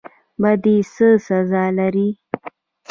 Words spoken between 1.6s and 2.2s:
لري؟